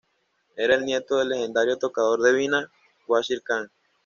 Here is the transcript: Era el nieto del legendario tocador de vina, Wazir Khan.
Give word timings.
Era 0.55 0.73
el 0.73 0.83
nieto 0.85 1.17
del 1.19 1.29
legendario 1.29 1.77
tocador 1.77 2.23
de 2.23 2.33
vina, 2.33 2.71
Wazir 3.07 3.43
Khan. 3.43 3.69